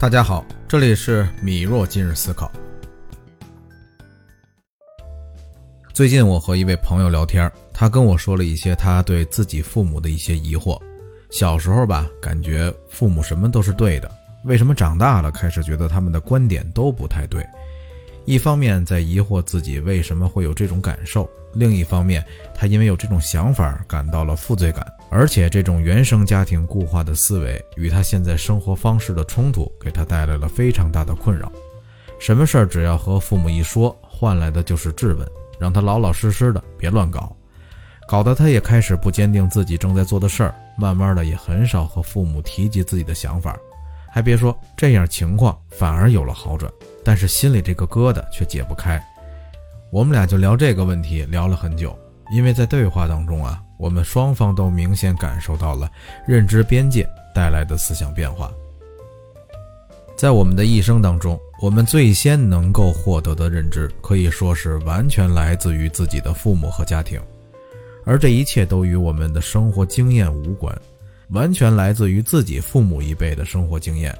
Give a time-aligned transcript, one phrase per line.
[0.00, 2.50] 大家好，这里是米若今日思考。
[5.92, 10.80] 最近我和一位朋友聊天，他跟我说了一些他对自己父母的一些疑惑。
[11.30, 14.10] 小时候吧，感觉父母什么都是对的，
[14.46, 17.46] 为什么长大了开始觉得他们的观点都不太对？
[18.30, 22.24] 一方面在疑惑自己为什么会有这种感受，另一方面
[22.54, 31.50] 他因为有这种想法感到了负罪感，而且这种原生家庭固化的思维与他现在生活方式的冲突，给他带来了非常大的困扰。
[32.20, 35.28] 什么事儿只要和父母一说，换来的就是质问，
[35.58, 37.36] 让他老老实实的别乱搞，
[38.06, 43.58] 搞得他也开始不坚定自己正在做的事儿，慢慢的也很少和父母提及自己的想法。
[44.10, 46.70] 还别说，这样情况反而有了好转。
[47.04, 49.02] 但是心里这个疙瘩却解不开，
[49.90, 51.96] 我们俩就聊这个问题聊了很久。
[52.32, 55.90] 因为在对话当中啊，我们双方都明显感受到了
[56.28, 58.52] 认知边界带来的思想变化。
[60.16, 67.18] 在我们的一生当中，我们最先能够获得的认知，可以说是完全来自于自己的父母和家庭，
[68.04, 70.72] 而这一切都与我们的生活经验无关，
[71.30, 74.16] 完全来自于自己父母一辈的生活经验。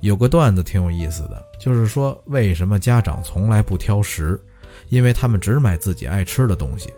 [0.00, 4.40] 有个段子挺有意思的，就是说为什么家长从来不挑食，
[4.88, 6.92] 因为他们只买自己爱吃的东西。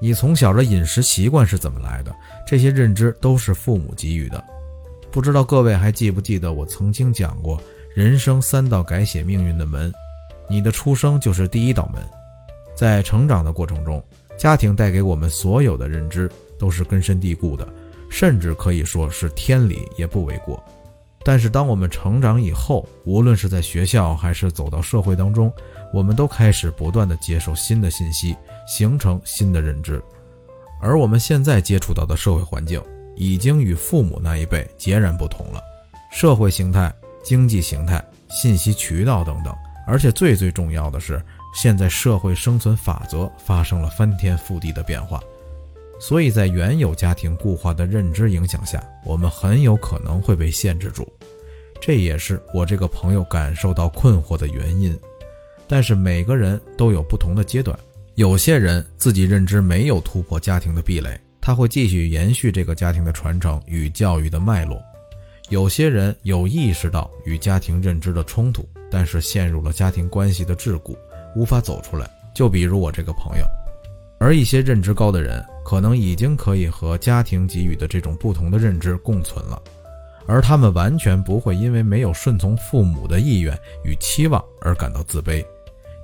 [0.00, 2.14] 你从小的饮食习惯是怎么来的？
[2.46, 4.42] 这些认知都是父母给予的。
[5.10, 7.60] 不知道各位还记不记得我曾经讲过，
[7.94, 9.92] 人生三道改写命运的门，
[10.48, 12.02] 你的出生就是第一道门。
[12.76, 14.02] 在成长的过程中，
[14.36, 17.66] 家庭带给我们所有的认知都是根深蒂固的，
[18.08, 20.62] 甚至可以说是天理也不为过。
[21.24, 25.52] 但是，当我们成长以后，无论是在学校还是走到社会当中，
[25.92, 28.34] 我们都开始不断的接受新的信息，
[28.66, 30.02] 形成新的认知。
[30.80, 32.82] 而我们现在接触到的社会环境，
[33.14, 35.60] 已经与父母那一辈截然不同了。
[36.10, 36.90] 社会形态、
[37.22, 39.52] 经济形态、信息渠道等等，
[39.86, 41.22] 而且最最重要的是，
[41.54, 45.20] 现在社会生存法则发生了翻天覆地的变化。
[45.98, 51.06] 所以在原有家庭固化的认知影响下，我们很有可能会被限制住，
[51.80, 54.96] 这也是我这个朋友感受到困惑的原因。
[55.66, 57.76] 但是每个人都有不同的阶段，
[58.14, 64.78] 有些人自己认知没有突破家庭的壁垒，他会继续延续这个家庭的传承与教育的脉络；
[65.50, 70.96] 有些人有意识到与家庭认知的冲突，但是陷入了家庭关系的桎梏，
[71.34, 72.08] 无法走出来。
[72.34, 73.44] 就比如我这个朋友。
[74.18, 79.62] 而一些认知高的人，可能已经可以和家庭给予的这种不同的认知共存了，
[80.26, 85.44] 而他们完全不会因为没有顺从父母的意愿与期望而感到自卑，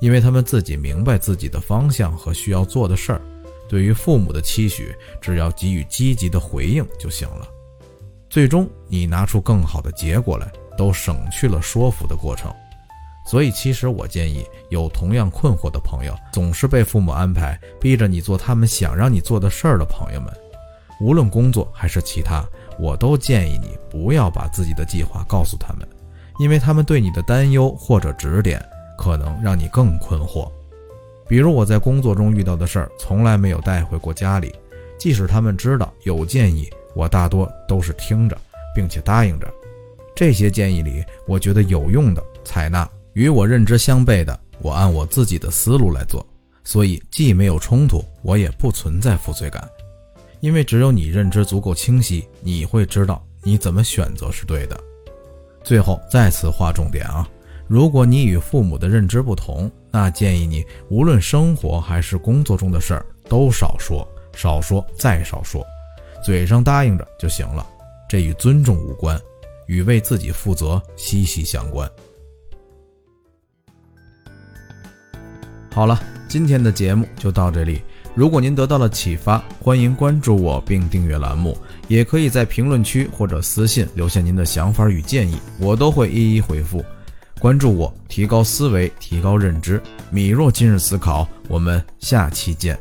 [0.00, 3.20] 因为他们自己明白自己的方向和需要做的事儿，
[3.68, 7.48] 对于父母的期许，只要给予积极的回应就行了。
[8.30, 12.52] 最终，你拿出更好的结果来，都省去了说服的过程。
[13.34, 20.32] 所以，其实我建议有同样困惑的朋友，总是被父母安排逼着你做他们想让你做的事儿的朋友们，
[21.00, 22.44] 无论工作还是其他，
[22.78, 25.84] 我都建议你不要把自己的计划告诉他们，
[26.38, 28.64] 因为他们对你的担忧或者指点，
[28.96, 30.48] 可能让你更困惑。
[31.26, 34.54] 比如我在工作中遇到的事儿，从来没有带回过家里，
[34.96, 38.38] 即使他们知道有建议，我大多都是听着，
[38.76, 39.52] 并且答应着。
[40.14, 42.88] 这些建议里，我觉得有用的采纳。
[43.14, 46.24] 与我认知相悖的，我按我自己的思路来做，
[46.64, 49.68] 所以既没有冲突，我也不存在负罪感，
[50.40, 54.78] 因为只有你认知足够清晰，你会知道你怎么选择是对的。
[55.62, 57.28] 最后再次划重点啊，
[57.68, 65.64] 如果你与父母的认知不同，那建议你无论生活还是工作中的事儿都少说，少说再少说，
[66.24, 67.64] 嘴上答应着就行了，
[68.08, 69.16] 这与尊重无关，
[69.68, 71.88] 与为自己负责息息相关。
[75.74, 77.82] 好了，今天的节目就到这里。
[78.14, 81.58] 如果您得到了启发，欢迎关注我并订阅栏目，
[81.88, 86.84] 也可以在评论区或者私信留下您的想法与建议，我都会一一回复。
[87.40, 89.82] 关注我，提高思维，提高认知。
[90.10, 92.78] 米若今日思考，我们下期见。